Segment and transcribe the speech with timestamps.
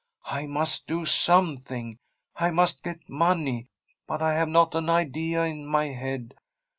[0.25, 1.99] I must do something;
[2.35, 3.69] I must get money,
[4.07, 6.33] but I have not an idea in my head.